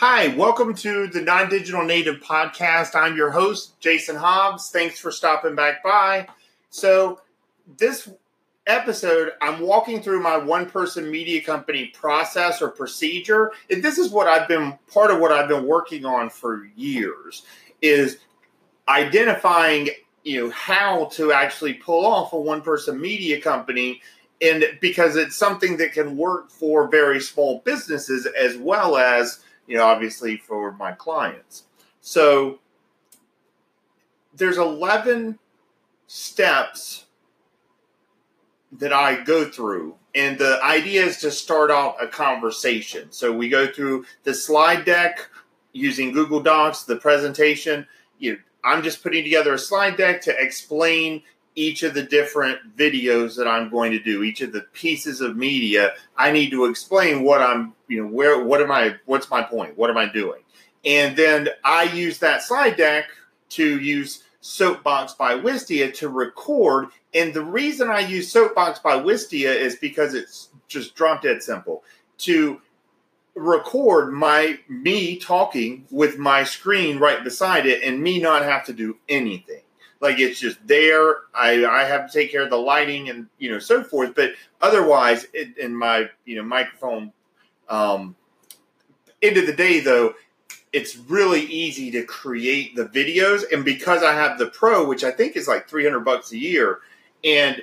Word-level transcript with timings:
Hi, 0.00 0.28
welcome 0.36 0.74
to 0.74 1.08
the 1.08 1.20
Non 1.20 1.48
Digital 1.48 1.84
Native 1.84 2.20
Podcast. 2.20 2.94
I'm 2.94 3.16
your 3.16 3.32
host, 3.32 3.80
Jason 3.80 4.14
Hobbs. 4.14 4.70
Thanks 4.70 5.00
for 5.00 5.10
stopping 5.10 5.56
back 5.56 5.82
by. 5.82 6.28
So, 6.70 7.20
this 7.78 8.08
episode, 8.68 9.32
I'm 9.42 9.58
walking 9.58 10.00
through 10.00 10.22
my 10.22 10.36
one 10.36 10.70
person 10.70 11.10
media 11.10 11.42
company 11.42 11.86
process 11.86 12.62
or 12.62 12.68
procedure. 12.68 13.50
And 13.72 13.82
this 13.82 13.98
is 13.98 14.12
what 14.12 14.28
I've 14.28 14.46
been 14.46 14.78
part 14.86 15.10
of 15.10 15.18
what 15.18 15.32
I've 15.32 15.48
been 15.48 15.66
working 15.66 16.04
on 16.04 16.30
for 16.30 16.66
years 16.76 17.42
is 17.82 18.18
identifying, 18.86 19.88
you 20.22 20.44
know, 20.44 20.50
how 20.52 21.06
to 21.14 21.32
actually 21.32 21.74
pull 21.74 22.06
off 22.06 22.32
a 22.32 22.38
one 22.38 22.62
person 22.62 23.00
media 23.00 23.40
company 23.40 24.00
and 24.40 24.64
because 24.80 25.16
it's 25.16 25.34
something 25.34 25.76
that 25.78 25.92
can 25.92 26.16
work 26.16 26.52
for 26.52 26.86
very 26.86 27.18
small 27.20 27.62
businesses 27.64 28.26
as 28.26 28.56
well 28.56 28.96
as 28.96 29.40
you 29.68 29.76
know, 29.76 29.84
obviously 29.84 30.36
for 30.36 30.72
my 30.72 30.92
clients. 30.92 31.64
So 32.00 32.58
there's 34.34 34.58
11 34.58 35.38
steps 36.06 37.04
that 38.72 38.92
I 38.92 39.22
go 39.22 39.44
through. 39.44 39.94
And 40.14 40.38
the 40.38 40.58
idea 40.64 41.04
is 41.04 41.18
to 41.18 41.30
start 41.30 41.70
out 41.70 42.02
a 42.02 42.08
conversation. 42.08 43.12
So 43.12 43.32
we 43.32 43.48
go 43.48 43.66
through 43.66 44.06
the 44.24 44.34
slide 44.34 44.84
deck 44.84 45.28
using 45.72 46.12
Google 46.12 46.40
Docs, 46.40 46.84
the 46.84 46.96
presentation. 46.96 47.86
You 48.18 48.38
I'm 48.64 48.82
just 48.82 49.02
putting 49.02 49.22
together 49.22 49.54
a 49.54 49.58
slide 49.58 49.96
deck 49.96 50.22
to 50.22 50.34
explain 50.36 51.22
each 51.58 51.82
of 51.82 51.92
the 51.92 52.04
different 52.04 52.76
videos 52.76 53.36
that 53.36 53.48
I'm 53.48 53.68
going 53.68 53.90
to 53.90 53.98
do, 53.98 54.22
each 54.22 54.42
of 54.42 54.52
the 54.52 54.60
pieces 54.60 55.20
of 55.20 55.36
media, 55.36 55.94
I 56.16 56.30
need 56.30 56.50
to 56.50 56.66
explain 56.66 57.24
what 57.24 57.42
I'm, 57.42 57.74
you 57.88 58.00
know, 58.00 58.08
where, 58.08 58.44
what 58.44 58.62
am 58.62 58.70
I, 58.70 58.94
what's 59.06 59.28
my 59.28 59.42
point? 59.42 59.76
What 59.76 59.90
am 59.90 59.96
I 59.96 60.06
doing? 60.06 60.42
And 60.84 61.16
then 61.16 61.48
I 61.64 61.82
use 61.82 62.20
that 62.20 62.44
slide 62.44 62.76
deck 62.76 63.06
to 63.50 63.80
use 63.80 64.22
Soapbox 64.40 65.14
by 65.14 65.34
Wistia 65.34 65.92
to 65.94 66.08
record. 66.08 66.90
And 67.12 67.34
the 67.34 67.44
reason 67.44 67.90
I 67.90 68.00
use 68.00 68.30
Soapbox 68.30 68.78
by 68.78 68.94
Wistia 68.94 69.52
is 69.52 69.74
because 69.74 70.14
it's 70.14 70.50
just 70.68 70.94
drop 70.94 71.22
dead 71.22 71.42
simple 71.42 71.82
to 72.18 72.60
record 73.34 74.12
my 74.12 74.60
me 74.68 75.16
talking 75.18 75.86
with 75.90 76.18
my 76.18 76.44
screen 76.44 76.98
right 76.98 77.24
beside 77.24 77.66
it 77.66 77.82
and 77.82 78.00
me 78.00 78.20
not 78.20 78.42
have 78.42 78.64
to 78.66 78.72
do 78.72 78.96
anything 79.08 79.62
like 80.00 80.18
it's 80.18 80.38
just 80.38 80.64
there. 80.66 81.16
I, 81.34 81.64
I 81.64 81.84
have 81.84 82.10
to 82.10 82.12
take 82.12 82.30
care 82.30 82.42
of 82.42 82.50
the 82.50 82.56
lighting 82.56 83.08
and 83.08 83.26
you 83.38 83.50
know 83.50 83.58
so 83.58 83.82
forth. 83.82 84.14
But 84.14 84.32
otherwise, 84.60 85.26
it, 85.32 85.58
in 85.58 85.74
my 85.76 86.08
you 86.24 86.36
know 86.36 86.44
microphone, 86.44 87.12
um, 87.68 88.16
end 89.22 89.36
of 89.36 89.46
the 89.46 89.52
day 89.52 89.80
though, 89.80 90.14
it's 90.72 90.96
really 90.96 91.42
easy 91.42 91.90
to 91.92 92.04
create 92.04 92.76
the 92.76 92.86
videos. 92.86 93.44
And 93.52 93.64
because 93.64 94.02
I 94.02 94.12
have 94.12 94.38
the 94.38 94.46
Pro, 94.46 94.86
which 94.86 95.04
I 95.04 95.10
think 95.10 95.36
is 95.36 95.48
like 95.48 95.68
three 95.68 95.84
hundred 95.84 96.04
bucks 96.04 96.32
a 96.32 96.38
year, 96.38 96.80
and 97.24 97.62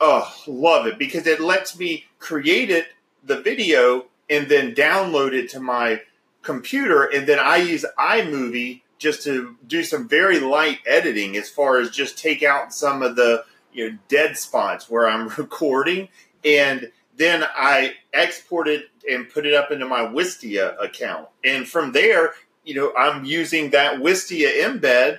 oh, 0.00 0.32
love 0.46 0.86
it 0.86 0.98
because 0.98 1.26
it 1.26 1.40
lets 1.40 1.78
me 1.78 2.06
create 2.18 2.70
it 2.70 2.88
the 3.24 3.40
video 3.40 4.06
and 4.28 4.48
then 4.48 4.74
download 4.74 5.32
it 5.32 5.50
to 5.50 5.60
my 5.60 6.00
computer, 6.42 7.04
and 7.04 7.26
then 7.26 7.38
I 7.38 7.58
use 7.58 7.84
iMovie 7.98 8.80
just 9.02 9.22
to 9.24 9.56
do 9.66 9.82
some 9.82 10.08
very 10.08 10.38
light 10.38 10.78
editing 10.86 11.36
as 11.36 11.50
far 11.50 11.80
as 11.80 11.90
just 11.90 12.16
take 12.16 12.42
out 12.42 12.72
some 12.72 13.02
of 13.02 13.16
the 13.16 13.44
you 13.72 13.90
know 13.90 13.98
dead 14.08 14.38
spots 14.38 14.88
where 14.88 15.08
I'm 15.08 15.28
recording 15.36 16.08
and 16.44 16.90
then 17.16 17.44
I 17.54 17.94
export 18.12 18.68
it 18.68 18.86
and 19.08 19.28
put 19.28 19.44
it 19.44 19.54
up 19.54 19.70
into 19.70 19.86
my 19.86 20.00
Wistia 20.00 20.82
account. 20.82 21.28
And 21.44 21.68
from 21.68 21.92
there, 21.92 22.32
you 22.64 22.74
know, 22.74 22.92
I'm 22.96 23.24
using 23.24 23.70
that 23.70 23.96
Wistia 23.96 24.62
embed 24.62 25.18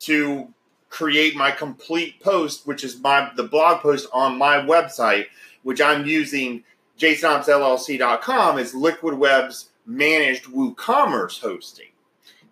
to 0.00 0.48
create 0.90 1.36
my 1.36 1.50
complete 1.50 2.20
post, 2.20 2.66
which 2.66 2.84
is 2.84 3.00
my 3.00 3.30
the 3.36 3.44
blog 3.44 3.80
post 3.80 4.08
on 4.12 4.36
my 4.36 4.56
website, 4.56 5.26
which 5.62 5.80
I'm 5.80 6.04
using 6.04 6.64
jasonhobbsllc.com 6.98 8.58
as 8.58 8.74
Liquid 8.74 9.14
Web's 9.14 9.70
managed 9.86 10.44
WooCommerce 10.44 11.40
hosting. 11.40 11.91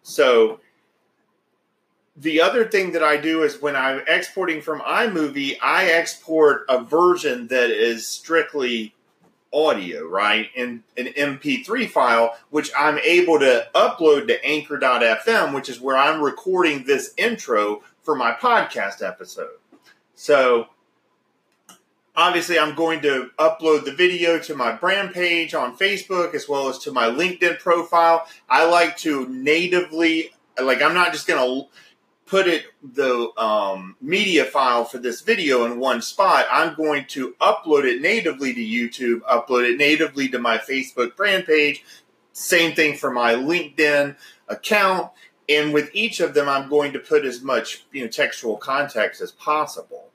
So 0.03 0.61
the 2.17 2.41
other 2.41 2.67
thing 2.67 2.93
that 2.93 3.03
I 3.03 3.17
do 3.17 3.43
is 3.43 3.63
when 3.63 3.77
I'm 3.77 4.03
exporting 4.07 4.61
from 4.61 4.81
iMovie, 4.81 5.57
I 5.63 5.87
export 5.87 6.65
a 6.69 6.83
version 6.83 7.47
that 7.49 7.71
is 7.71 8.07
strictly 8.07 8.95
audio, 9.53 10.07
right? 10.07 10.49
In 10.55 10.83
an 10.97 11.07
MP3 11.07 11.89
file, 11.89 12.37
which 12.51 12.71
I'm 12.79 12.99
able 12.99 13.39
to 13.41 13.69
upload 13.75 14.29
to 14.29 14.45
anchor.fm, 14.45 15.55
which 15.55 15.69
is 15.69 15.81
where 15.81 15.97
I'm 15.97 16.21
recording 16.21 16.85
this 16.85 17.15
intro 17.17 17.83
for 18.03 18.15
my 18.15 18.33
podcast 18.33 19.07
episode. 19.07 19.57
So 20.15 20.69
obviously 22.17 22.59
I'm 22.59 22.75
going 22.75 23.01
to 23.03 23.31
upload 23.39 23.85
the 23.85 23.93
video 23.93 24.39
to 24.41 24.55
my 24.55 24.73
brand 24.73 25.13
page 25.13 25.55
on 25.55 25.77
Facebook 25.77 26.35
as 26.35 26.49
well 26.49 26.69
as 26.69 26.79
to 26.81 26.93
my 26.93 27.07
LinkedIn 27.07 27.59
profile. 27.59 28.27
I 28.49 28.69
like 28.69 28.97
to 28.99 29.29
natively 29.29 30.31
like 30.61 30.83
I'm 30.83 30.95
not 30.95 31.13
just 31.13 31.27
going 31.27 31.41
to 31.41 31.69
put 32.27 32.47
it 32.47 32.67
the 32.83 33.31
um, 33.37 33.97
media 34.01 34.45
file 34.45 34.85
for 34.85 34.99
this 34.99 35.21
video 35.21 35.65
in 35.65 35.79
one 35.79 36.03
spot. 36.03 36.47
I'm 36.51 36.75
going 36.75 37.07
to 37.07 37.35
upload 37.41 37.85
it 37.85 38.01
natively 38.01 38.55
to 38.55 38.61
YouTube, 38.61 39.21
upload 39.23 39.69
it 39.69 39.77
natively 39.79 40.29
to 40.29 40.39
my 40.39 40.59
Facebook 40.59 41.17
brand 41.17 41.47
page. 41.47 41.85
Same 42.33 42.75
thing 42.75 42.97
for 42.97 43.11
my 43.11 43.35
LinkedIn 43.35 44.17
account. 44.49 45.11
And 45.49 45.75
with 45.75 45.91
each 45.93 46.21
of 46.21 46.35
them, 46.35 46.49
I'm 46.49 46.69
going 46.69 46.93
to 46.93 47.01
put 47.01 47.25
as 47.25 47.43
much 47.43 47.85
you 47.93 48.03
know 48.03 48.09
textual 48.09 48.57
context 48.57 49.21
as 49.21 49.33
possible 49.33 50.11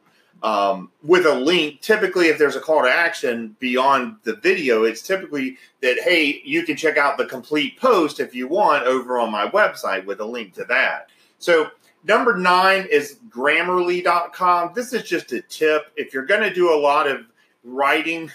um, 0.45 0.91
with 1.01 1.25
a 1.25 1.33
link. 1.33 1.81
Typically, 1.81 2.27
if 2.27 2.37
there's 2.37 2.55
a 2.55 2.61
call 2.61 2.83
to 2.83 2.89
action 2.89 3.55
beyond 3.59 4.17
the 4.23 4.35
video, 4.35 4.83
it's 4.83 5.01
typically 5.01 5.57
that, 5.81 5.97
hey, 6.03 6.39
you 6.45 6.61
can 6.63 6.77
check 6.77 6.97
out 6.97 7.17
the 7.17 7.25
complete 7.25 7.79
post 7.79 8.19
if 8.19 8.35
you 8.35 8.47
want 8.47 8.85
over 8.85 9.17
on 9.17 9.31
my 9.31 9.47
website 9.47 10.05
with 10.05 10.19
a 10.19 10.25
link 10.25 10.53
to 10.53 10.63
that. 10.65 11.09
So, 11.39 11.71
number 12.03 12.37
nine 12.37 12.87
is 12.91 13.17
grammarly.com. 13.27 14.73
This 14.75 14.93
is 14.93 15.01
just 15.01 15.31
a 15.31 15.41
tip. 15.41 15.91
If 15.95 16.13
you're 16.13 16.27
going 16.27 16.43
to 16.43 16.53
do 16.53 16.71
a 16.71 16.77
lot 16.77 17.07
of 17.07 17.25
writing 17.65 18.31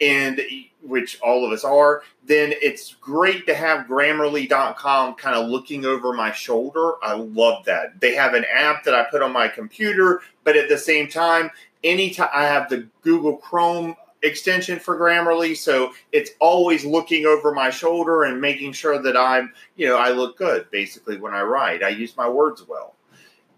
and 0.00 0.40
which 0.82 1.18
all 1.20 1.44
of 1.44 1.52
us 1.52 1.64
are 1.64 2.02
then 2.26 2.52
it's 2.62 2.94
great 2.94 3.46
to 3.46 3.54
have 3.54 3.86
grammarly.com 3.86 5.14
kind 5.14 5.36
of 5.36 5.48
looking 5.48 5.84
over 5.84 6.12
my 6.12 6.32
shoulder. 6.32 6.92
I 7.02 7.14
love 7.14 7.64
that. 7.64 8.00
They 8.00 8.14
have 8.14 8.34
an 8.34 8.44
app 8.52 8.84
that 8.84 8.94
i 8.94 9.04
put 9.04 9.22
on 9.22 9.32
my 9.32 9.48
computer 9.48 10.20
but 10.44 10.56
at 10.56 10.68
the 10.68 10.78
same 10.78 11.08
time 11.08 11.50
anytime 11.82 12.28
i 12.34 12.44
have 12.44 12.68
the 12.68 12.86
google 13.02 13.36
chrome 13.36 13.94
extension 14.22 14.78
for 14.78 14.98
grammarly 14.98 15.56
so 15.56 15.92
it's 16.12 16.30
always 16.40 16.84
looking 16.84 17.26
over 17.26 17.52
my 17.52 17.68
shoulder 17.68 18.24
and 18.24 18.40
making 18.40 18.72
sure 18.72 19.00
that 19.00 19.16
i'm 19.16 19.52
you 19.76 19.86
know 19.86 19.98
i 19.98 20.10
look 20.10 20.36
good 20.38 20.70
basically 20.70 21.18
when 21.18 21.34
i 21.34 21.42
write. 21.42 21.82
I 21.82 21.90
use 21.90 22.16
my 22.16 22.28
words 22.28 22.66
well. 22.66 22.94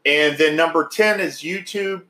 And 0.05 0.37
then 0.39 0.57
number 0.57 0.89
10 0.89 1.21
is 1.21 1.39
youtube 1.39 2.03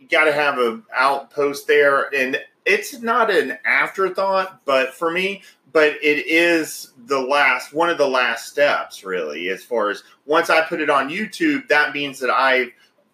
you 0.00 0.08
got 0.08 0.24
to 0.24 0.32
have 0.32 0.58
a 0.58 0.80
outpost 0.94 1.66
there 1.66 2.12
and 2.14 2.40
it's 2.64 3.00
not 3.00 3.30
an 3.30 3.58
afterthought 3.64 4.60
but 4.64 4.94
for 4.94 5.10
me 5.10 5.42
but 5.72 5.92
it 6.02 6.26
is 6.26 6.92
the 7.06 7.20
last 7.20 7.72
one 7.72 7.88
of 7.88 7.98
the 7.98 8.08
last 8.08 8.48
steps 8.48 9.04
really 9.04 9.48
as 9.48 9.62
far 9.62 9.90
as 9.90 10.02
once 10.26 10.50
i 10.50 10.60
put 10.62 10.80
it 10.80 10.90
on 10.90 11.08
youtube 11.08 11.66
that 11.68 11.94
means 11.94 12.18
that 12.18 12.30
i 12.30 12.66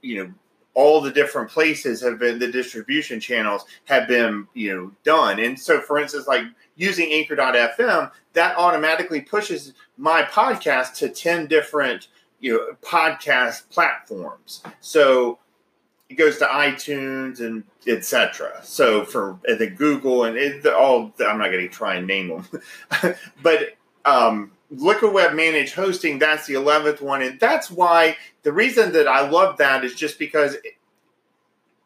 you 0.03 0.25
know 0.25 0.33
all 0.77 1.01
the 1.01 1.11
different 1.11 1.51
places 1.51 2.03
have 2.03 2.19
been 2.19 2.39
the 2.39 2.53
distribution 2.53 3.19
channels 3.19 3.65
have 3.87 4.07
been 4.07 4.47
you 4.53 4.77
know 4.77 4.93
done. 5.03 5.41
And 5.41 5.59
so 5.59 5.81
for 5.81 5.99
instance 5.99 6.29
like 6.29 6.45
using 6.77 7.11
anchor.fm 7.13 8.13
that 8.35 8.57
automatically 8.59 9.23
pushes 9.23 9.73
my 9.97 10.23
podcast 10.23 10.95
to 10.97 11.09
10 11.09 11.47
different 11.47 12.09
you 12.41 12.53
know 12.53 12.77
podcast 12.83 13.69
platforms. 13.71 14.63
So 14.81 15.39
it 16.09 16.15
goes 16.15 16.39
to 16.39 16.45
iTunes 16.47 17.41
and 17.41 17.65
etc. 17.87 18.61
So 18.63 19.05
for 19.05 19.39
the 19.45 19.67
Google 19.67 20.25
and 20.25 20.37
it, 20.37 20.67
all, 20.67 21.13
I'm 21.21 21.39
not 21.39 21.51
going 21.51 21.67
to 21.67 21.69
try 21.69 21.97
and 21.97 22.07
name 22.07 22.29
them, 22.29 23.15
but 23.43 23.77
um, 24.05 24.53
Liquid 24.71 25.13
Web 25.13 25.35
Managed 25.35 25.75
Hosting, 25.75 26.19
that's 26.19 26.47
the 26.47 26.55
11th 26.55 27.01
one. 27.01 27.23
And 27.23 27.39
that's 27.41 27.71
why 27.71 28.17
the 28.43 28.53
reason 28.53 28.93
that 28.93 29.09
I 29.09 29.29
love 29.29 29.59
that 29.59 29.85
is 29.85 29.95
just 29.95 30.19
because 30.19 30.57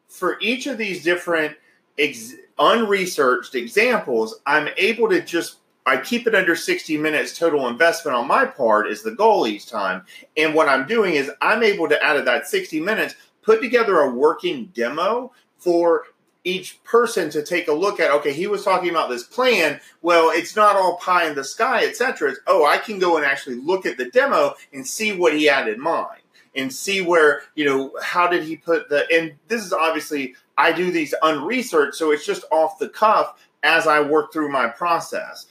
for 0.09 0.39
each 0.41 0.67
of 0.67 0.79
these 0.79 1.03
different 1.03 1.57
ex- 1.99 2.35
unresearched 2.59 3.55
examples, 3.55 4.41
I'm 4.47 4.69
able 4.77 5.09
to 5.09 5.23
just 5.23 5.57
I 5.87 5.97
keep 5.97 6.27
it 6.27 6.35
under 6.35 6.55
60 6.55 6.99
minutes 6.99 7.37
total 7.39 7.67
investment 7.67 8.17
on 8.17 8.29
my 8.29 8.45
part 8.45 8.87
is 8.87 9.03
the 9.03 9.13
goal 9.13 9.47
each 9.47 9.67
time. 9.67 10.05
And 10.37 10.55
what 10.55 10.69
I'm 10.69 10.87
doing 10.87 11.15
is 11.15 11.31
I'm 11.41 11.63
able 11.63 11.89
to, 11.89 12.01
out 12.05 12.17
of 12.17 12.27
that 12.27 12.47
60 12.47 12.81
minutes, 12.81 13.15
put 13.51 13.61
together 13.61 13.99
a 13.99 14.15
working 14.15 14.67
demo 14.75 15.33
for 15.59 16.05
each 16.45 16.83
person 16.85 17.29
to 17.31 17.43
take 17.43 17.67
a 17.67 17.73
look 17.73 17.99
at 17.99 18.13
okay 18.13 18.33
he 18.33 18.47
was 18.47 18.65
talking 18.65 18.91
about 18.91 19.11
this 19.11 19.25
plan 19.25 19.81
well 20.03 20.31
it's 20.31 20.55
not 20.55 20.77
all 20.77 20.97
pie 20.99 21.29
in 21.29 21.35
the 21.35 21.43
sky 21.43 21.85
etc 21.85 22.33
oh 22.47 22.65
i 22.65 22.79
can 22.79 23.01
go 23.01 23.17
and 23.17 23.27
actually 23.27 23.57
look 23.57 23.85
at 23.85 23.97
the 23.97 24.09
demo 24.11 24.55
and 24.73 24.87
see 24.87 25.13
what 25.13 25.35
he 25.35 25.47
had 25.47 25.67
in 25.67 25.81
mind 25.81 26.21
and 26.55 26.73
see 26.73 27.03
where 27.03 27.43
you 27.57 27.65
know 27.65 27.93
how 28.01 28.29
did 28.29 28.45
he 28.45 28.57
put 28.57 28.89
the 28.89 29.05
and 29.13 29.33
this 29.49 29.65
is 29.65 29.73
obviously 29.73 30.35
i 30.57 30.71
do 30.71 30.93
these 30.93 31.13
unresearched 31.23 31.97
so 31.97 32.13
it's 32.13 32.25
just 32.25 32.45
off 32.53 32.79
the 32.79 32.89
cuff 32.89 33.45
as 33.65 33.89
i 33.89 34.01
work 34.01 34.33
through 34.33 34.51
my 34.51 34.69
process. 34.69 35.47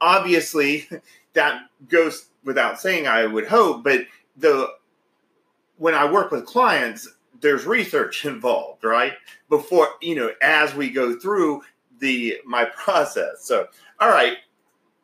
Obviously 0.00 0.88
that 1.34 1.62
goes 1.88 2.28
without 2.44 2.80
saying 2.80 3.08
i 3.08 3.26
would 3.26 3.48
hope 3.48 3.82
but 3.84 4.02
the 4.36 4.68
when 5.76 5.94
i 5.94 6.10
work 6.10 6.30
with 6.30 6.46
clients 6.46 7.08
there's 7.40 7.66
research 7.66 8.24
involved 8.26 8.84
right 8.84 9.14
before 9.48 9.88
you 10.00 10.14
know 10.14 10.32
as 10.42 10.74
we 10.74 10.90
go 10.90 11.18
through 11.18 11.62
the 11.98 12.36
my 12.46 12.64
process 12.64 13.44
so 13.44 13.66
all 14.00 14.08
right 14.08 14.38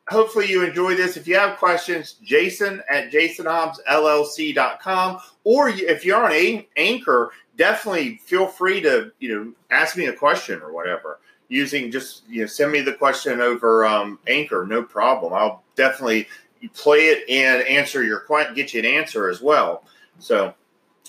hopefully 0.09 0.49
you 0.49 0.63
enjoy 0.63 0.95
this. 0.95 1.17
If 1.17 1.27
you 1.27 1.37
have 1.37 1.57
questions, 1.57 2.13
Jason 2.23 2.81
at 2.89 3.11
jasonhobbsllc.com. 3.11 5.19
Or 5.43 5.69
if 5.69 6.03
you're 6.05 6.23
on 6.23 6.63
Anchor, 6.75 7.31
definitely 7.55 8.19
feel 8.23 8.47
free 8.47 8.81
to, 8.81 9.11
you 9.19 9.35
know, 9.35 9.53
ask 9.71 9.97
me 9.97 10.05
a 10.05 10.13
question 10.13 10.61
or 10.61 10.71
whatever 10.73 11.19
using 11.49 11.89
just, 11.91 12.23
you 12.27 12.41
know, 12.41 12.47
send 12.47 12.71
me 12.71 12.81
the 12.81 12.93
question 12.93 13.41
over 13.41 13.85
um, 13.85 14.19
Anchor. 14.27 14.65
No 14.67 14.83
problem. 14.83 15.33
I'll 15.33 15.63
definitely 15.75 16.27
play 16.73 17.07
it 17.07 17.29
and 17.29 17.61
answer 17.67 18.03
your 18.03 18.21
question, 18.21 18.55
get 18.55 18.73
you 18.73 18.79
an 18.81 18.85
answer 18.85 19.29
as 19.29 19.41
well. 19.41 19.83
So, 20.19 20.53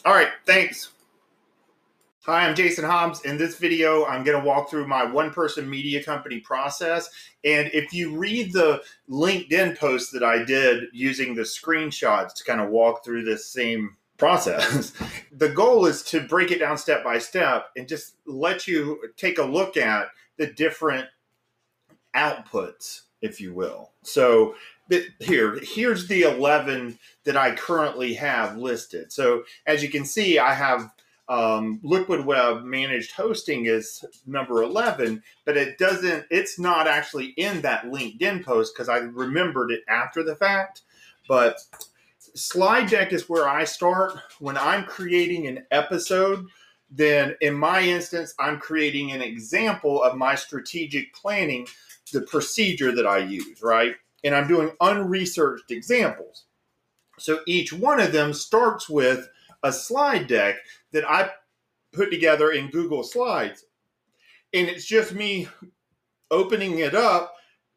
all 0.05 0.13
right. 0.13 0.29
Thanks. 0.47 0.93
Hi, 2.23 2.47
I'm 2.47 2.57
Jason 2.57 2.85
Hobbs. 2.85 3.21
In 3.23 3.39
this 3.39 3.57
video, 3.57 4.05
I'm 4.05 4.25
going 4.25 4.39
to 4.39 4.47
walk 4.47 4.69
through 4.69 4.89
my 4.89 5.05
one 5.05 5.31
person 5.31 5.71
media 5.71 6.03
company 6.03 6.41
process. 6.41 7.09
And 7.45 7.71
if 7.73 7.93
you 7.93 8.19
read 8.19 8.53
the 8.53 8.83
LinkedIn 9.09 9.79
post 9.79 10.13
that 10.13 10.25
I 10.25 10.43
did 10.43 10.89
using 10.93 11.37
the 11.37 11.43
screenshots 11.43 12.35
to 12.35 12.45
kind 12.45 12.61
of 12.61 12.71
walk 12.71 13.05
through 13.05 13.23
this 13.23 13.47
same 13.47 13.97
process, 14.19 14.93
the 15.31 15.49
goal 15.49 15.87
is 15.87 16.03
to 16.03 16.21
break 16.21 16.51
it 16.51 16.59
down 16.59 16.77
step 16.77 17.05
by 17.05 17.21
step 17.21 17.67
and 17.77 17.87
just 17.87 18.17
let 18.27 18.67
you 18.67 19.01
take 19.17 19.39
a 19.39 19.45
look 19.45 19.77
at 19.77 20.09
the 20.39 20.49
different 20.49 21.07
outputs, 22.17 23.03
if 23.23 23.41
you 23.41 23.55
will. 23.55 23.93
So, 24.03 24.57
here 25.21 25.59
here's 25.63 26.09
the 26.09 26.23
11 26.23 26.99
that 27.25 27.37
i 27.37 27.55
currently 27.55 28.15
have 28.15 28.57
listed 28.57 29.13
so 29.13 29.43
as 29.67 29.83
you 29.83 29.91
can 29.91 30.03
see 30.03 30.39
i 30.39 30.55
have 30.55 30.91
um, 31.29 31.79
Liquid 31.83 32.25
Web 32.25 32.65
managed 32.65 33.13
hosting 33.13 33.67
is 33.67 34.05
number 34.27 34.63
11, 34.63 35.23
but 35.45 35.57
it 35.57 35.77
doesn't, 35.77 36.25
it's 36.31 36.59
not 36.59 36.89
actually 36.89 37.27
in 37.37 37.61
that 37.63 37.85
LinkedIn 37.85 38.45
post 38.45 38.75
because 38.75 38.89
I 38.89 38.99
remembered 38.99 39.71
it 39.71 39.83
after 39.89 40.23
the 40.23 40.37
fact. 40.37 40.83
But 41.29 41.59
slide 42.35 42.89
deck 42.89 43.13
is 43.13 43.29
where 43.29 43.49
I 43.49 43.65
start. 43.65 44.19
When 44.39 44.57
I'm 44.57 44.85
creating 44.85 45.47
an 45.47 45.67
episode, 45.71 46.47
then 46.91 47.37
in 47.43 47.55
my 47.55 47.83
instance, 47.83 48.35
I'm 48.39 48.59
creating 48.59 49.13
an 49.13 49.21
example 49.21 50.03
of 50.03 50.17
my 50.17 50.35
strategic 50.35 51.15
planning, 51.15 51.67
the 52.11 52.23
procedure 52.23 52.93
that 52.93 53.07
I 53.07 53.19
use, 53.19 53.63
right? 53.63 53.95
And 54.25 54.35
I'm 54.35 54.49
doing 54.49 54.71
unresearched 54.81 55.71
examples. 55.71 56.45
So 57.19 57.41
each 57.47 57.73
one 57.73 58.01
of 58.01 58.13
them 58.13 58.33
starts 58.33 58.89
with 58.89 59.29
a 59.63 59.73
slide 59.73 60.27
deck 60.27 60.57
that 60.93 61.09
I 61.09 61.31
put 61.93 62.11
together 62.11 62.53
in 62.53 62.71
Google 62.71 63.03
Slides. 63.03 63.65
And 64.55 64.69
it's 64.69 64.87
just 64.87 65.15
me 65.15 65.49
opening 66.31 66.79
it 66.79 66.95
up. 66.95 67.35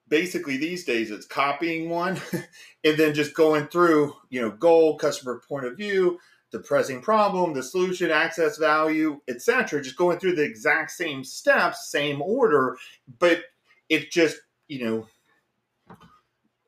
Basically, 0.08 0.58
these 0.58 0.84
days 0.84 1.10
it's 1.10 1.26
copying 1.26 1.90
one 1.90 2.20
and 2.84 2.98
then 2.98 3.14
just 3.14 3.34
going 3.34 3.68
through, 3.68 4.14
you 4.30 4.42
know, 4.42 4.52
goal, 4.52 4.98
customer 4.98 5.42
point 5.48 5.66
of 5.66 5.78
view, 5.78 6.20
the 6.52 6.60
pressing 6.60 7.02
problem, 7.02 7.54
the 7.54 7.64
solution, 7.64 8.12
access 8.12 8.58
value, 8.58 9.20
etc. 9.30 9.82
Just 9.82 9.96
going 9.96 10.20
through 10.20 10.36
the 10.36 10.44
exact 10.44 10.92
same 10.92 11.24
steps, 11.24 11.90
same 11.90 12.22
order, 12.22 12.78
but 13.20 13.44
it 13.90 14.12
just, 14.12 14.38
you 14.68 14.84
know, 14.84 15.98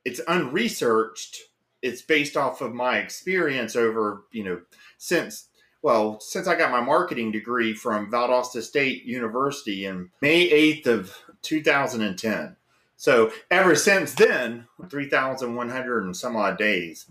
it's 0.06 0.22
unresearched. 0.28 1.38
It's 1.84 2.02
based 2.02 2.36
off 2.36 2.62
of 2.62 2.74
my 2.74 2.98
experience 2.98 3.76
over, 3.76 4.24
you 4.32 4.44
know, 4.44 4.62
since 4.98 5.50
well, 5.84 6.18
since 6.22 6.48
I 6.48 6.56
got 6.56 6.72
my 6.72 6.80
marketing 6.80 7.32
degree 7.32 7.74
from 7.74 8.10
Valdosta 8.10 8.62
State 8.62 9.04
University 9.04 9.86
in 9.86 10.10
May 10.22 10.50
8th 10.50 10.88
of 10.88 11.18
2010. 11.42 12.56
So 12.96 13.34
ever 13.52 13.76
since 13.76 14.14
then, 14.14 14.66
3,100 14.90 16.04
and 16.06 16.16
some 16.16 16.38
odd 16.38 16.58
days 16.58 17.06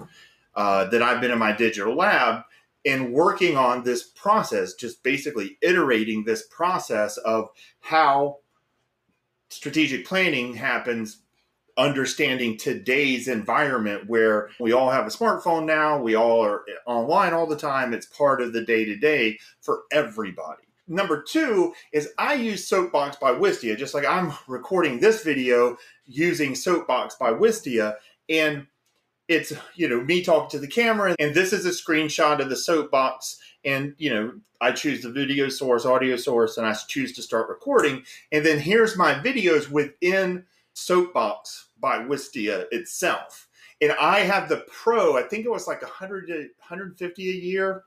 uh, 0.55 0.87
that 0.87 1.03
I've 1.03 1.21
been 1.21 1.31
in 1.31 1.39
my 1.39 1.53
digital 1.53 1.95
lab 1.95 2.45
and 2.85 3.13
working 3.13 3.59
on 3.59 3.85
this 3.85 4.03
process, 4.03 4.73
just 4.73 5.03
basically 5.03 5.59
iterating 5.61 6.25
this 6.25 6.47
process 6.47 7.19
of 7.19 7.51
how 7.81 8.39
strategic 9.51 10.07
planning 10.07 10.55
happens 10.55 11.22
understanding 11.77 12.57
today's 12.57 13.29
environment 13.29 14.09
where 14.09 14.51
we 14.61 14.73
all 14.73 14.91
have 14.91 15.07
a 15.07 15.11
smartphone 15.11 15.65
now, 15.65 15.99
we 15.99 16.15
all 16.15 16.45
are 16.45 16.65
online 16.87 17.33
all 17.33 17.47
the 17.47 17.57
time. 17.57 17.93
It's 17.95 18.07
part 18.07 18.41
of 18.41 18.53
the 18.53 18.65
day 18.65 18.85
to 18.85 18.97
day 18.97 19.39
for 19.61 19.83
everybody. 19.91 20.63
Number 20.89 21.23
two 21.23 21.73
is 21.93 22.11
I 22.19 22.35
use 22.35 22.67
Soapbox 22.67 23.17
by 23.17 23.33
Wistia, 23.33 23.77
just 23.77 23.95
like 23.95 24.05
I'm 24.05 24.33
recording 24.47 25.01
this 25.01 25.23
video 25.23 25.77
using 26.07 26.55
Soapbox 26.55 27.15
by 27.15 27.31
Wistia. 27.33 27.97
And 28.29 28.67
it's, 29.29 29.53
you 29.75 29.89
know, 29.89 30.03
me 30.03 30.23
talking 30.23 30.51
to 30.51 30.59
the 30.59 30.67
camera. 30.69 31.15
And 31.19 31.35
this 31.35 31.53
is 31.53 31.65
a 31.65 31.71
screenshot 31.71 32.41
of 32.41 32.51
the 32.51 32.57
Soapbox. 32.57 33.39
And, 33.65 33.95
you 33.97 34.13
know, 34.13 34.33
I 34.61 34.73
choose 34.73 35.03
the 35.03 35.11
video 35.11 35.49
source, 35.49 35.87
audio 35.87 36.17
source, 36.17 36.59
and 36.59 36.67
I 36.67 36.75
choose 36.75 37.13
to 37.15 37.23
start 37.23 37.49
recording. 37.49 38.03
And 38.31 38.45
then 38.45 38.59
here's 38.59 38.97
my 38.97 39.15
videos 39.15 39.71
within 39.71 40.45
Soapbox 40.75 41.69
by 41.81 41.99
Wistia 41.99 42.67
itself. 42.71 43.49
And 43.81 43.93
I 44.01 44.21
have 44.21 44.49
the 44.49 44.65
Pro, 44.69 45.17
I 45.17 45.23
think 45.23 45.45
it 45.45 45.51
was 45.51 45.67
like 45.67 45.83
100 45.83 46.29
to 46.29 46.35
150 46.35 47.29
a 47.29 47.33
year. 47.33 47.85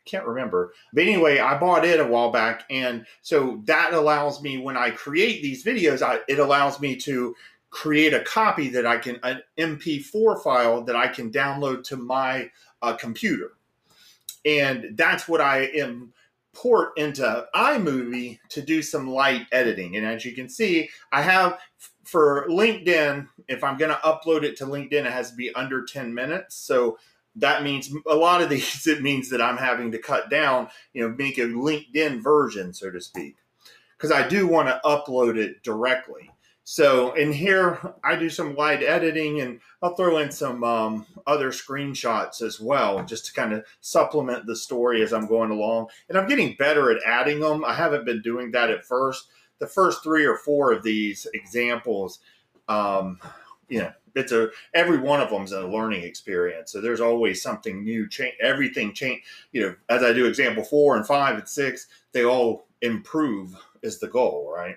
I 0.00 0.10
Can't 0.10 0.26
remember. 0.26 0.72
But 0.92 1.04
anyway, 1.04 1.38
I 1.38 1.58
bought 1.58 1.84
it 1.84 2.00
a 2.00 2.06
while 2.06 2.32
back. 2.32 2.64
And 2.70 3.06
so 3.22 3.62
that 3.64 3.92
allows 3.92 4.42
me, 4.42 4.58
when 4.58 4.76
I 4.76 4.90
create 4.90 5.42
these 5.42 5.64
videos, 5.64 6.02
I, 6.02 6.20
it 6.28 6.40
allows 6.40 6.80
me 6.80 6.96
to 6.96 7.36
create 7.70 8.14
a 8.14 8.24
copy 8.24 8.68
that 8.70 8.86
I 8.86 8.96
can, 8.96 9.20
an 9.22 9.42
MP4 9.58 10.42
file 10.42 10.82
that 10.82 10.96
I 10.96 11.06
can 11.08 11.30
download 11.30 11.84
to 11.84 11.96
my 11.96 12.50
uh, 12.82 12.94
computer. 12.94 13.52
And 14.44 14.96
that's 14.96 15.28
what 15.28 15.40
I 15.40 15.64
am 15.76 16.12
port 16.54 16.90
into 16.96 17.46
iMovie 17.54 18.38
to 18.48 18.62
do 18.62 18.82
some 18.82 19.08
light 19.08 19.46
editing. 19.52 19.96
And 19.96 20.06
as 20.06 20.24
you 20.24 20.32
can 20.32 20.48
see, 20.48 20.88
I 21.12 21.22
have 21.22 21.58
for 22.08 22.46
LinkedIn, 22.48 23.28
if 23.48 23.62
I'm 23.62 23.76
going 23.76 23.90
to 23.90 23.98
upload 23.98 24.42
it 24.42 24.56
to 24.58 24.64
LinkedIn, 24.64 25.04
it 25.04 25.12
has 25.12 25.30
to 25.30 25.36
be 25.36 25.54
under 25.54 25.84
10 25.84 26.14
minutes. 26.14 26.56
So 26.56 26.98
that 27.36 27.62
means 27.62 27.92
a 28.08 28.14
lot 28.14 28.40
of 28.40 28.48
these, 28.50 28.86
it 28.86 29.02
means 29.02 29.28
that 29.30 29.42
I'm 29.42 29.58
having 29.58 29.92
to 29.92 29.98
cut 29.98 30.30
down, 30.30 30.68
you 30.94 31.02
know, 31.02 31.14
make 31.14 31.36
a 31.38 31.42
LinkedIn 31.42 32.22
version, 32.22 32.72
so 32.72 32.90
to 32.90 33.00
speak, 33.00 33.36
because 33.96 34.10
I 34.10 34.26
do 34.26 34.46
want 34.46 34.68
to 34.68 34.80
upload 34.84 35.36
it 35.36 35.62
directly. 35.62 36.30
So 36.64 37.12
in 37.14 37.32
here, 37.32 37.94
I 38.04 38.16
do 38.16 38.28
some 38.28 38.54
light 38.54 38.82
editing 38.82 39.40
and 39.40 39.60
I'll 39.82 39.94
throw 39.94 40.18
in 40.18 40.30
some 40.30 40.64
um, 40.64 41.06
other 41.26 41.50
screenshots 41.50 42.42
as 42.42 42.60
well, 42.60 43.02
just 43.04 43.26
to 43.26 43.32
kind 43.32 43.52
of 43.54 43.64
supplement 43.80 44.46
the 44.46 44.56
story 44.56 45.02
as 45.02 45.12
I'm 45.12 45.26
going 45.26 45.50
along. 45.50 45.88
And 46.08 46.18
I'm 46.18 46.28
getting 46.28 46.56
better 46.58 46.90
at 46.90 47.02
adding 47.06 47.40
them. 47.40 47.64
I 47.64 47.74
haven't 47.74 48.04
been 48.04 48.20
doing 48.20 48.50
that 48.50 48.70
at 48.70 48.84
first 48.84 49.28
the 49.58 49.66
first 49.66 50.02
three 50.02 50.24
or 50.24 50.36
four 50.36 50.72
of 50.72 50.82
these 50.82 51.26
examples, 51.34 52.20
um, 52.68 53.18
you 53.68 53.80
know, 53.80 53.92
it's 54.14 54.32
a 54.32 54.50
every 54.74 54.98
one 54.98 55.20
of 55.20 55.30
them 55.30 55.42
is 55.42 55.52
a 55.52 55.66
learning 55.66 56.02
experience. 56.02 56.72
So 56.72 56.80
there's 56.80 57.00
always 57.00 57.42
something 57.42 57.84
new. 57.84 58.08
Change 58.08 58.34
everything. 58.40 58.92
Change. 58.92 59.22
You 59.52 59.62
know, 59.62 59.74
as 59.88 60.02
I 60.02 60.12
do 60.12 60.26
example 60.26 60.64
four 60.64 60.96
and 60.96 61.06
five 61.06 61.38
and 61.38 61.48
six, 61.48 61.86
they 62.12 62.24
all 62.24 62.66
improve 62.82 63.56
is 63.82 63.98
the 63.98 64.08
goal, 64.08 64.52
right? 64.54 64.76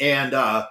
And 0.00 0.34
uh, 0.34 0.68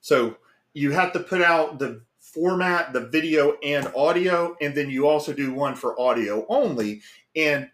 so 0.00 0.36
you 0.74 0.92
have 0.92 1.12
to 1.12 1.20
put 1.20 1.42
out 1.42 1.78
the 1.78 2.02
format, 2.20 2.92
the 2.92 3.08
video 3.08 3.56
and 3.62 3.90
audio, 3.96 4.56
and 4.60 4.74
then 4.74 4.88
you 4.88 5.06
also 5.06 5.32
do 5.32 5.52
one 5.52 5.74
for 5.74 6.00
audio 6.00 6.46
only. 6.48 7.02
And 7.36 7.68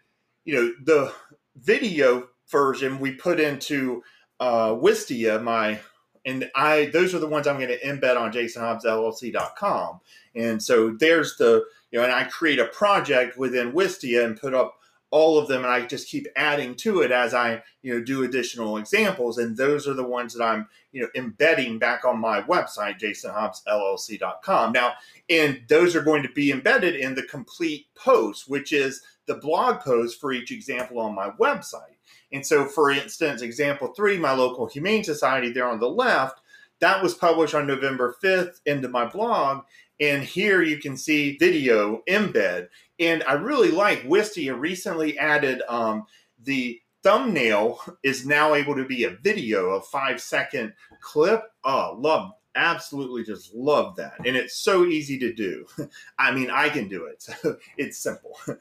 you 0.45 0.55
know, 0.55 0.73
the 0.85 1.13
video 1.57 2.29
version 2.49 2.99
we 2.99 3.13
put 3.13 3.39
into 3.39 4.03
uh, 4.40 4.71
Wistia, 4.71 5.42
my 5.42 5.80
and 6.25 6.50
I 6.54 6.87
those 6.87 7.14
are 7.14 7.18
the 7.18 7.26
ones 7.26 7.47
I'm 7.47 7.57
going 7.57 7.68
to 7.68 7.80
embed 7.80 8.18
on 8.18 8.33
jasonhobbsllc.com. 8.33 10.00
And 10.35 10.62
so 10.62 10.90
there's 10.90 11.37
the 11.37 11.64
you 11.90 11.99
know, 11.99 12.04
and 12.04 12.12
I 12.12 12.25
create 12.25 12.59
a 12.59 12.66
project 12.66 13.38
within 13.38 13.73
Wistia 13.73 14.25
and 14.25 14.38
put 14.38 14.54
up 14.54 14.78
all 15.11 15.38
of 15.38 15.49
them 15.49 15.64
and 15.64 15.73
I 15.73 15.87
just 15.87 16.09
keep 16.09 16.26
adding 16.37 16.75
to 16.76 17.00
it 17.00 17.11
as 17.11 17.33
I, 17.33 17.62
you 17.83 17.95
know, 17.95 18.04
do 18.04 18.25
additional 18.25 18.76
examples. 18.76 19.38
And 19.38 19.57
those 19.57 19.88
are 19.88 19.95
the 19.95 20.04
ones 20.04 20.35
that 20.35 20.45
I'm, 20.45 20.68
you 20.92 21.02
know, 21.02 21.09
embedding 21.14 21.78
back 21.78 22.04
on 22.04 22.21
my 22.21 22.42
website, 22.42 23.00
jasonhobbsllc.com. 23.00 24.73
Now, 24.73 24.92
and 25.30 25.62
those 25.68 25.97
are 25.97 26.02
going 26.02 26.23
to 26.25 26.33
be 26.33 26.52
embedded 26.52 26.95
in 26.95 27.14
the 27.14 27.23
complete 27.23 27.87
post, 27.95 28.50
which 28.50 28.73
is 28.73 29.02
the 29.26 29.37
blog 29.37 29.80
post 29.80 30.21
for 30.21 30.33
each 30.33 30.50
example 30.50 30.99
on 31.00 31.14
my 31.14 31.30
website. 31.30 31.98
And 32.33 32.47
so, 32.47 32.67
for 32.67 32.91
instance, 32.91 33.43
example 33.43 33.89
three, 33.89 34.19
my 34.19 34.33
local 34.33 34.67
humane 34.67 35.05
society 35.05 35.51
there 35.53 35.69
on 35.69 35.81
the 35.81 35.89
left, 35.89 36.41
that 36.81 37.03
was 37.03 37.15
published 37.15 37.55
on 37.55 37.67
November 37.67 38.15
5th 38.23 38.61
into 38.67 38.89
my 38.89 39.07
blog. 39.07 39.65
And 40.01 40.23
here 40.23 40.63
you 40.63 40.79
can 40.79 40.97
see 40.97 41.37
video 41.39 42.03
embed. 42.09 42.69
And 43.01 43.25
I 43.25 43.33
really 43.33 43.71
like 43.71 44.03
Wistia 44.05 44.59
recently 44.59 45.19
added 45.19 45.63
um, 45.69 46.07
the 46.45 46.81
thumbnail 47.03 47.81
is 48.03 48.27
now 48.27 48.55
able 48.55 48.77
to 48.77 48.85
be 48.85 49.05
a 49.05 49.11
video, 49.11 49.71
a 49.71 49.81
five 49.81 50.21
second 50.21 50.73
clip. 51.01 51.43
Oh, 51.65 51.97
love, 51.99 52.33
absolutely 52.55 53.25
just 53.25 53.55
love 53.55 53.97
that. 53.97 54.15
And 54.25 54.37
it's 54.37 54.57
so 54.57 54.85
easy 54.85 55.19
to 55.19 55.33
do. 55.33 55.67
I 56.19 56.33
mean, 56.33 56.51
I 56.51 56.69
can 56.69 56.89
do 56.89 57.07
it. 57.07 57.23
So 57.23 57.57
it's 57.77 57.99
simple. 57.99 58.39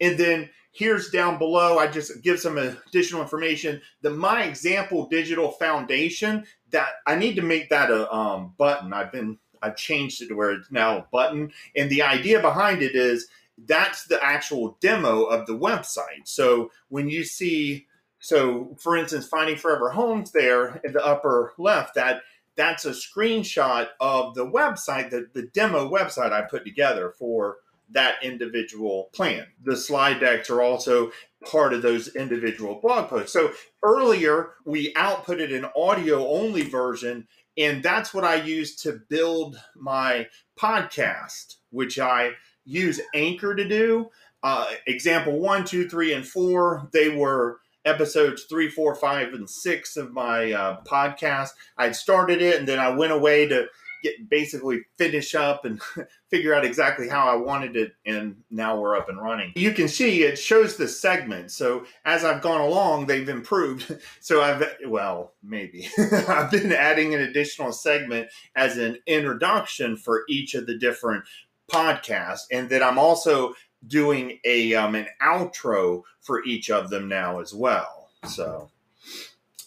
And 0.00 0.18
then 0.18 0.50
here's 0.72 1.10
down 1.10 1.38
below, 1.38 1.78
I 1.78 1.86
just 1.86 2.22
give 2.22 2.40
some 2.40 2.58
additional 2.58 3.22
information. 3.22 3.80
The 4.00 4.10
My 4.10 4.44
Example 4.44 5.06
Digital 5.06 5.52
Foundation, 5.52 6.44
that 6.70 6.88
I 7.06 7.14
need 7.14 7.36
to 7.36 7.42
make 7.42 7.68
that 7.70 7.90
a 7.90 8.12
um, 8.12 8.54
button. 8.58 8.92
I've 8.92 9.12
been 9.12 9.38
I've 9.62 9.76
changed 9.76 10.20
it 10.22 10.28
to 10.28 10.34
where 10.34 10.50
it's 10.50 10.72
now 10.72 10.98
a 10.98 11.06
button. 11.12 11.52
And 11.76 11.88
the 11.88 12.02
idea 12.02 12.40
behind 12.40 12.82
it 12.82 12.96
is 12.96 13.28
that's 13.66 14.06
the 14.06 14.22
actual 14.22 14.76
demo 14.80 15.22
of 15.22 15.46
the 15.46 15.56
website. 15.56 16.24
So 16.24 16.70
when 16.88 17.08
you 17.08 17.22
see, 17.22 17.86
so 18.18 18.76
for 18.80 18.96
instance, 18.96 19.26
finding 19.26 19.56
forever 19.56 19.90
homes 19.90 20.32
there 20.32 20.80
in 20.84 20.92
the 20.92 21.04
upper 21.04 21.52
left, 21.58 21.94
that 21.94 22.22
that's 22.56 22.84
a 22.84 22.90
screenshot 22.90 23.88
of 24.00 24.34
the 24.34 24.46
website, 24.46 25.10
the, 25.10 25.28
the 25.32 25.48
demo 25.54 25.88
website 25.88 26.32
I 26.32 26.42
put 26.42 26.64
together 26.64 27.14
for 27.18 27.58
that 27.92 28.16
individual 28.22 29.10
plan. 29.12 29.46
The 29.64 29.76
slide 29.76 30.20
decks 30.20 30.50
are 30.50 30.62
also 30.62 31.12
part 31.50 31.72
of 31.72 31.82
those 31.82 32.14
individual 32.14 32.80
blog 32.80 33.08
posts. 33.08 33.32
So 33.32 33.52
earlier 33.82 34.50
we 34.64 34.92
outputted 34.94 35.54
an 35.54 35.66
audio 35.76 36.26
only 36.28 36.62
version, 36.62 37.26
and 37.58 37.82
that's 37.82 38.14
what 38.14 38.24
I 38.24 38.36
use 38.36 38.76
to 38.76 39.00
build 39.08 39.60
my 39.76 40.28
podcast, 40.58 41.56
which 41.70 41.98
I 41.98 42.32
use 42.64 43.00
Anchor 43.14 43.54
to 43.54 43.66
do. 43.66 44.10
Uh, 44.42 44.66
example 44.86 45.38
one, 45.38 45.64
two, 45.64 45.88
three, 45.88 46.12
and 46.12 46.26
four, 46.26 46.88
they 46.92 47.08
were 47.08 47.60
episodes 47.84 48.44
three, 48.44 48.68
four, 48.68 48.94
five, 48.94 49.34
and 49.34 49.48
six 49.48 49.96
of 49.96 50.12
my 50.12 50.52
uh, 50.52 50.80
podcast. 50.84 51.50
I'd 51.76 51.96
started 51.96 52.40
it 52.40 52.58
and 52.58 52.66
then 52.66 52.78
I 52.78 52.90
went 52.90 53.12
away 53.12 53.46
to 53.48 53.66
get 54.02 54.28
basically 54.28 54.82
finish 54.98 55.34
up 55.34 55.64
and 55.64 55.80
figure 56.30 56.54
out 56.54 56.64
exactly 56.64 57.08
how 57.08 57.28
I 57.28 57.36
wanted 57.36 57.76
it, 57.76 57.92
and 58.04 58.36
now 58.50 58.78
we're 58.78 58.96
up 58.96 59.08
and 59.08 59.20
running. 59.20 59.52
You 59.54 59.72
can 59.72 59.88
see 59.88 60.24
it 60.24 60.38
shows 60.38 60.76
the 60.76 60.88
segment. 60.88 61.50
So 61.50 61.84
as 62.04 62.24
I've 62.24 62.42
gone 62.42 62.60
along, 62.60 63.06
they've 63.06 63.28
improved. 63.28 63.96
So 64.20 64.42
I've 64.42 64.64
well, 64.86 65.34
maybe 65.42 65.88
I've 66.28 66.50
been 66.50 66.72
adding 66.72 67.14
an 67.14 67.20
additional 67.20 67.72
segment 67.72 68.28
as 68.54 68.76
an 68.76 68.98
introduction 69.06 69.96
for 69.96 70.22
each 70.28 70.54
of 70.54 70.66
the 70.66 70.76
different 70.76 71.24
podcasts, 71.70 72.42
and 72.50 72.68
then 72.68 72.82
I'm 72.82 72.98
also 72.98 73.54
doing 73.86 74.38
a 74.44 74.74
um, 74.74 74.94
an 74.94 75.06
outro 75.22 76.02
for 76.20 76.44
each 76.44 76.70
of 76.70 76.90
them 76.90 77.08
now 77.08 77.40
as 77.40 77.54
well. 77.54 78.10
So. 78.26 78.70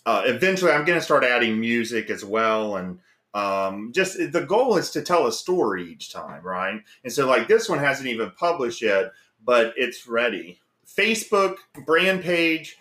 Uh, 0.05 0.21
eventually, 0.25 0.71
I'm 0.71 0.85
going 0.85 0.99
to 0.99 1.03
start 1.03 1.23
adding 1.23 1.59
music 1.59 2.11
as 2.11 2.23
well, 2.23 2.75
and 2.75 2.99
um, 3.35 3.91
just 3.93 4.17
the 4.31 4.45
goal 4.47 4.77
is 4.77 4.89
to 4.91 5.01
tell 5.01 5.27
a 5.27 5.31
story 5.31 5.91
each 5.91 6.11
time, 6.11 6.41
right? 6.41 6.81
And 7.03 7.11
so, 7.11 7.27
like 7.27 7.49
this 7.49 7.67
one 7.67 7.79
hasn't 7.79 8.07
even 8.07 8.31
published 8.31 8.81
yet, 8.81 9.11
but 9.43 9.73
it's 9.75 10.07
ready. 10.07 10.61
Facebook 10.87 11.57
brand 11.85 12.23
page. 12.23 12.77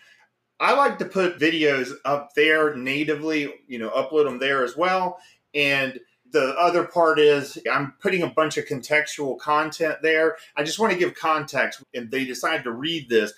I 0.61 0.73
like 0.75 0.99
to 0.99 1.05
put 1.05 1.41
videos 1.41 1.91
up 2.05 2.35
there 2.35 2.77
natively, 2.77 3.53
you 3.67 3.81
know, 3.81 3.91
upload 3.91 4.27
them 4.27 4.39
there 4.39 4.63
as 4.63 4.77
well. 4.77 5.19
And 5.53 5.99
the 6.31 6.55
other 6.57 6.85
part 6.85 7.19
is 7.19 7.59
I'm 7.71 7.95
putting 8.01 8.23
a 8.23 8.29
bunch 8.29 8.57
of 8.57 8.65
contextual 8.65 9.37
content 9.39 9.97
there. 10.03 10.37
I 10.57 10.63
just 10.63 10.79
want 10.79 10.93
to 10.93 10.99
give 10.99 11.15
context. 11.15 11.83
And 11.95 12.11
they 12.11 12.25
decide 12.25 12.63
to 12.65 12.71
read 12.71 13.09
this, 13.09 13.33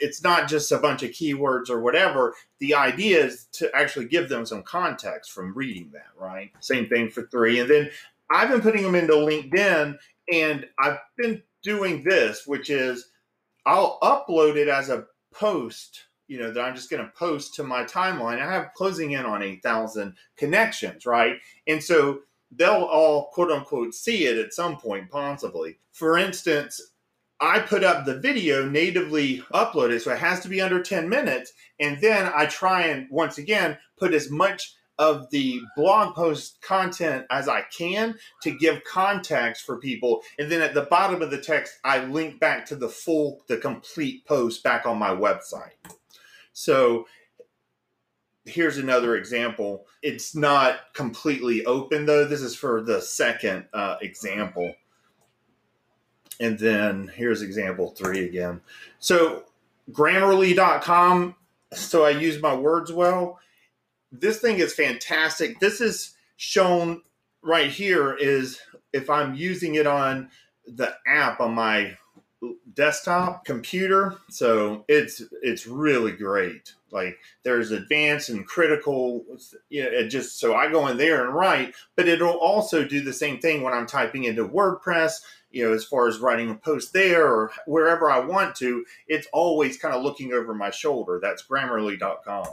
it's 0.00 0.22
not 0.22 0.48
just 0.48 0.72
a 0.72 0.78
bunch 0.78 1.02
of 1.02 1.10
keywords 1.10 1.68
or 1.68 1.80
whatever. 1.80 2.34
The 2.58 2.74
idea 2.74 3.24
is 3.24 3.46
to 3.52 3.70
actually 3.74 4.06
give 4.06 4.28
them 4.28 4.46
some 4.46 4.62
context 4.62 5.32
from 5.32 5.54
reading 5.54 5.90
that, 5.92 6.08
right? 6.16 6.50
Same 6.60 6.88
thing 6.88 7.10
for 7.10 7.22
three. 7.22 7.60
And 7.60 7.68
then 7.68 7.90
I've 8.30 8.50
been 8.50 8.60
putting 8.60 8.82
them 8.82 8.94
into 8.94 9.14
LinkedIn 9.14 9.98
and 10.32 10.66
I've 10.78 10.98
been 11.16 11.42
doing 11.62 12.02
this, 12.02 12.46
which 12.46 12.70
is 12.70 13.10
I'll 13.66 13.98
upload 14.02 14.56
it 14.56 14.68
as 14.68 14.88
a 14.88 15.06
post, 15.32 16.04
you 16.26 16.38
know, 16.38 16.50
that 16.50 16.60
I'm 16.60 16.74
just 16.74 16.90
going 16.90 17.04
to 17.04 17.12
post 17.12 17.54
to 17.54 17.64
my 17.64 17.84
timeline. 17.84 18.40
I 18.40 18.52
have 18.52 18.72
closing 18.74 19.12
in 19.12 19.24
on 19.24 19.42
8,000 19.42 20.14
connections, 20.36 21.04
right? 21.06 21.36
And 21.66 21.82
so 21.82 22.20
they'll 22.52 22.84
all 22.84 23.26
quote 23.32 23.50
unquote 23.50 23.94
see 23.94 24.26
it 24.26 24.38
at 24.38 24.54
some 24.54 24.76
point, 24.76 25.10
possibly. 25.10 25.78
For 25.92 26.16
instance, 26.16 26.80
I 27.40 27.60
put 27.60 27.84
up 27.84 28.04
the 28.04 28.18
video 28.18 28.68
natively 28.68 29.42
uploaded, 29.54 30.00
so 30.00 30.12
it 30.12 30.18
has 30.18 30.40
to 30.40 30.48
be 30.48 30.60
under 30.60 30.82
10 30.82 31.08
minutes. 31.08 31.52
And 31.78 32.00
then 32.00 32.30
I 32.34 32.46
try 32.46 32.86
and 32.86 33.08
once 33.10 33.38
again 33.38 33.78
put 33.96 34.12
as 34.12 34.30
much 34.30 34.74
of 34.98 35.30
the 35.30 35.60
blog 35.76 36.14
post 36.14 36.60
content 36.60 37.24
as 37.30 37.48
I 37.48 37.62
can 37.76 38.16
to 38.42 38.50
give 38.50 38.82
context 38.82 39.64
for 39.64 39.78
people. 39.78 40.22
And 40.38 40.50
then 40.50 40.60
at 40.60 40.74
the 40.74 40.82
bottom 40.82 41.22
of 41.22 41.30
the 41.30 41.40
text, 41.40 41.78
I 41.84 42.04
link 42.04 42.40
back 42.40 42.66
to 42.66 42.76
the 42.76 42.88
full, 42.88 43.44
the 43.46 43.58
complete 43.58 44.26
post 44.26 44.64
back 44.64 44.86
on 44.86 44.98
my 44.98 45.10
website. 45.10 45.74
So 46.52 47.06
here's 48.44 48.78
another 48.78 49.16
example. 49.16 49.86
It's 50.02 50.34
not 50.34 50.92
completely 50.94 51.64
open 51.64 52.06
though. 52.06 52.24
This 52.24 52.40
is 52.40 52.56
for 52.56 52.82
the 52.82 53.00
second 53.00 53.66
uh, 53.72 53.96
example. 54.02 54.74
And 56.40 56.58
then 56.58 57.10
here's 57.14 57.42
example 57.42 57.90
three 57.90 58.24
again. 58.24 58.60
So 58.98 59.44
Grammarly.com. 59.92 61.34
So 61.72 62.04
I 62.04 62.10
use 62.10 62.40
my 62.40 62.54
words 62.54 62.92
well. 62.92 63.38
This 64.10 64.40
thing 64.40 64.58
is 64.58 64.74
fantastic. 64.74 65.60
This 65.60 65.80
is 65.80 66.14
shown 66.36 67.02
right 67.42 67.70
here 67.70 68.14
is 68.14 68.60
if 68.92 69.10
I'm 69.10 69.34
using 69.34 69.74
it 69.74 69.86
on 69.86 70.30
the 70.66 70.94
app 71.06 71.40
on 71.40 71.54
my 71.54 71.96
desktop 72.74 73.44
computer 73.44 74.16
so 74.30 74.84
it's 74.86 75.22
it's 75.42 75.66
really 75.66 76.12
great 76.12 76.72
like 76.92 77.18
there's 77.42 77.72
advanced 77.72 78.28
and 78.28 78.46
critical 78.46 79.24
know 79.82 79.88
it 79.88 80.06
just 80.08 80.38
so 80.38 80.54
i 80.54 80.70
go 80.70 80.86
in 80.86 80.96
there 80.96 81.24
and 81.24 81.34
write 81.34 81.74
but 81.96 82.06
it'll 82.06 82.38
also 82.38 82.84
do 82.84 83.00
the 83.00 83.12
same 83.12 83.40
thing 83.40 83.62
when 83.62 83.74
i'm 83.74 83.86
typing 83.88 84.22
into 84.22 84.46
wordpress 84.46 85.20
you 85.50 85.64
know, 85.64 85.72
as 85.72 85.84
far 85.84 86.08
as 86.08 86.18
writing 86.18 86.50
a 86.50 86.54
post 86.54 86.92
there 86.92 87.26
or 87.26 87.50
wherever 87.66 88.10
I 88.10 88.20
want 88.20 88.54
to, 88.56 88.84
it's 89.06 89.26
always 89.32 89.78
kind 89.78 89.94
of 89.94 90.02
looking 90.02 90.32
over 90.32 90.54
my 90.54 90.70
shoulder. 90.70 91.18
That's 91.22 91.46
grammarly.com. 91.46 92.46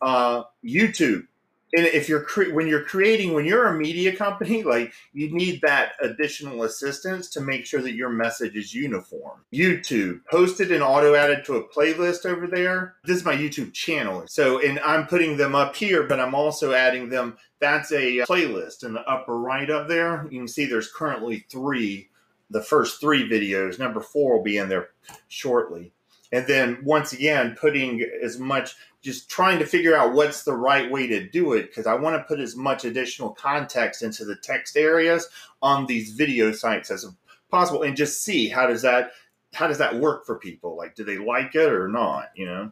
Uh, 0.00 0.42
YouTube. 0.64 1.26
And 1.74 1.86
if 1.86 2.08
you're 2.08 2.22
cre- 2.22 2.54
when 2.54 2.66
you're 2.66 2.84
creating 2.84 3.34
when 3.34 3.44
you're 3.44 3.66
a 3.66 3.76
media 3.76 4.16
company, 4.16 4.62
like 4.64 4.92
you 5.12 5.30
need 5.34 5.60
that 5.62 5.92
additional 6.00 6.62
assistance 6.62 7.28
to 7.30 7.40
make 7.40 7.66
sure 7.66 7.82
that 7.82 7.94
your 7.94 8.08
message 8.08 8.56
is 8.56 8.74
uniform. 8.74 9.40
YouTube 9.52 10.20
posted 10.30 10.72
and 10.72 10.82
auto 10.82 11.14
added 11.14 11.44
to 11.44 11.56
a 11.56 11.68
playlist 11.68 12.24
over 12.24 12.46
there. 12.46 12.96
This 13.04 13.18
is 13.18 13.24
my 13.24 13.36
YouTube 13.36 13.74
channel. 13.74 14.24
So 14.28 14.60
and 14.60 14.80
I'm 14.80 15.06
putting 15.06 15.36
them 15.36 15.54
up 15.54 15.76
here, 15.76 16.04
but 16.04 16.20
I'm 16.20 16.34
also 16.34 16.72
adding 16.72 17.08
them. 17.08 17.36
That's 17.60 17.92
a 17.92 18.20
playlist 18.20 18.84
in 18.84 18.94
the 18.94 19.02
upper 19.02 19.36
right 19.38 19.68
up 19.68 19.88
there. 19.88 20.26
You 20.30 20.38
can 20.38 20.48
see 20.48 20.64
there's 20.64 20.92
currently 20.92 21.44
three 21.50 22.08
the 22.50 22.62
first 22.62 23.00
three 23.00 23.28
videos. 23.28 23.78
Number 23.78 24.00
four 24.00 24.36
will 24.36 24.42
be 24.42 24.58
in 24.58 24.68
there 24.68 24.90
shortly. 25.28 25.92
And 26.30 26.46
then 26.46 26.78
once 26.84 27.12
again, 27.12 27.56
putting 27.58 28.02
as 28.22 28.38
much, 28.38 28.74
just 29.00 29.30
trying 29.30 29.58
to 29.60 29.66
figure 29.66 29.96
out 29.96 30.12
what's 30.12 30.44
the 30.44 30.52
right 30.52 30.90
way 30.90 31.06
to 31.06 31.26
do 31.26 31.54
it 31.54 31.68
because 31.68 31.86
I 31.86 31.94
want 31.94 32.16
to 32.16 32.24
put 32.24 32.40
as 32.40 32.54
much 32.54 32.84
additional 32.84 33.30
context 33.30 34.02
into 34.02 34.24
the 34.24 34.36
text 34.36 34.76
areas 34.76 35.28
on 35.62 35.86
these 35.86 36.12
video 36.12 36.52
sites 36.52 36.90
as 36.90 37.06
possible 37.50 37.82
and 37.82 37.96
just 37.96 38.22
see 38.22 38.48
how 38.48 38.66
does 38.66 38.82
that 38.82 39.12
how 39.54 39.66
does 39.66 39.78
that 39.78 39.96
work 39.96 40.26
for 40.26 40.38
people 40.38 40.76
like 40.76 40.94
do 40.94 41.04
they 41.04 41.18
like 41.18 41.54
it 41.54 41.72
or 41.72 41.88
not 41.88 42.30
you 42.34 42.44
know 42.44 42.70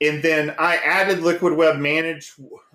and 0.00 0.22
then 0.22 0.54
i 0.58 0.76
added 0.76 1.20
liquid 1.20 1.52
web 1.52 1.76
managed 1.76 2.34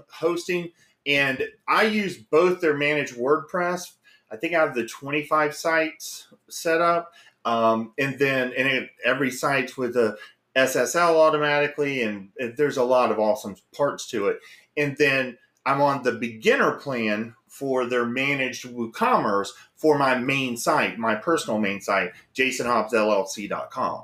hosting 0.10 0.70
and 1.06 1.44
i 1.68 1.84
use 1.84 2.18
both 2.18 2.60
their 2.60 2.76
managed 2.76 3.16
wordpress 3.16 3.94
I 4.32 4.38
think 4.38 4.54
I 4.56 4.60
have 4.62 4.76
the 4.76 4.86
25 4.88 5.54
sites 5.56 6.28
set 6.50 6.82
up, 6.82 7.14
Um, 7.44 7.94
and 7.98 8.18
then 8.20 8.54
and 8.56 8.68
it, 8.68 8.90
every 9.04 9.32
site's 9.32 9.76
with 9.78 9.96
a 9.98 10.16
SSL 10.56 11.16
automatically, 11.16 12.04
and 12.04 12.30
there's 12.58 12.78
a 12.78 12.84
lot 12.84 13.12
of 13.12 13.20
awesome 13.20 13.56
parts 13.76 14.08
to 14.10 14.28
it. 14.28 14.40
And 14.78 14.96
then 14.98 15.38
I'm 15.66 15.82
on 15.82 16.04
the 16.04 16.14
beginner 16.14 16.74
plan 16.74 17.36
for 17.48 17.86
their 17.86 18.06
managed 18.06 18.66
WooCommerce 18.66 19.50
for 19.76 19.98
my 19.98 20.18
main 20.18 20.56
site, 20.58 20.98
my 20.98 21.16
personal 21.16 21.60
main 21.60 21.82
site, 21.82 22.12
jasonhobbsllc.com. 22.36 24.04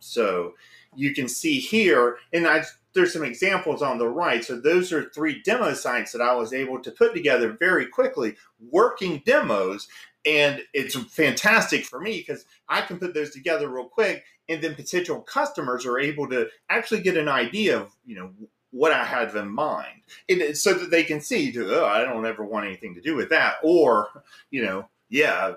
So 0.00 0.54
you 0.94 1.14
can 1.14 1.28
see 1.28 1.60
here, 1.60 2.16
and 2.32 2.46
I 2.46 2.64
there's 2.94 3.12
some 3.12 3.24
examples 3.24 3.82
on 3.82 3.98
the 3.98 4.08
right. 4.08 4.44
So 4.44 4.60
those 4.60 4.92
are 4.92 5.10
three 5.10 5.42
demo 5.42 5.74
sites 5.74 6.12
that 6.12 6.22
I 6.22 6.34
was 6.34 6.52
able 6.52 6.80
to 6.80 6.90
put 6.90 7.14
together 7.14 7.56
very 7.58 7.86
quickly, 7.86 8.36
working 8.70 9.22
demos. 9.24 9.88
And 10.26 10.62
it's 10.74 10.94
fantastic 10.94 11.84
for 11.84 12.00
me 12.00 12.18
because 12.18 12.44
I 12.68 12.82
can 12.82 12.98
put 12.98 13.14
those 13.14 13.30
together 13.30 13.68
real 13.68 13.88
quick, 13.88 14.24
and 14.48 14.62
then 14.62 14.74
potential 14.74 15.20
customers 15.22 15.86
are 15.86 15.98
able 15.98 16.28
to 16.28 16.48
actually 16.68 17.00
get 17.00 17.16
an 17.16 17.28
idea 17.28 17.78
of, 17.80 17.96
you 18.04 18.16
know, 18.16 18.30
what 18.70 18.92
I 18.92 19.04
have 19.04 19.34
in 19.34 19.48
mind, 19.48 20.02
and 20.28 20.56
so 20.56 20.74
that 20.74 20.90
they 20.90 21.02
can 21.02 21.20
see, 21.20 21.52
oh, 21.58 21.86
I 21.86 22.04
don't 22.04 22.24
ever 22.24 22.44
want 22.44 22.66
anything 22.66 22.94
to 22.94 23.00
do 23.00 23.16
with 23.16 23.30
that, 23.30 23.54
or, 23.64 24.08
you 24.52 24.64
know, 24.64 24.88
yeah, 25.08 25.54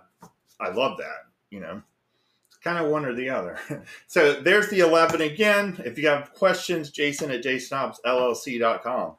I 0.59 0.69
love 0.69 0.97
that, 0.97 1.25
you 1.51 1.59
know 1.59 1.83
kind 2.63 2.83
of 2.83 2.89
one 2.89 3.05
or 3.05 3.13
the 3.13 3.29
other. 3.29 3.59
so 4.07 4.41
there's 4.41 4.69
the 4.69 4.79
11 4.79 5.21
again. 5.21 5.81
If 5.85 5.97
you 5.97 6.07
have 6.07 6.33
questions, 6.33 6.89
jason 6.89 7.31
at 7.31 7.43
jasonhobbsllc.com. 7.43 9.15